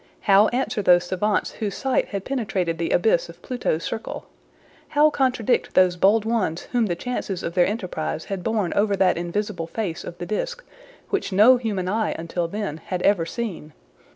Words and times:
How 0.21 0.47
answer 0.47 0.81
those 0.81 1.03
savants 1.03 1.51
whose 1.51 1.75
sight 1.75 2.07
had 2.07 2.25
penetrated 2.25 2.79
the 2.79 2.89
abyss 2.89 3.29
of 3.29 3.39
Pluto's 3.43 3.83
circle? 3.83 4.25
How 4.87 5.11
contradict 5.11 5.75
those 5.75 5.95
bold 5.95 6.25
ones 6.25 6.63
whom 6.71 6.87
the 6.87 6.95
chances 6.95 7.43
of 7.43 7.53
their 7.53 7.67
enterprise 7.67 8.25
had 8.25 8.43
borne 8.43 8.73
over 8.75 8.95
that 8.95 9.15
invisible 9.15 9.67
face 9.67 10.03
of 10.03 10.17
the 10.17 10.25
disc, 10.25 10.63
which 11.09 11.31
no 11.31 11.57
human 11.57 11.87
eye 11.87 12.15
until 12.17 12.47
then 12.47 12.77
had 12.85 13.03
ever 13.03 13.27
seen? 13.27 13.73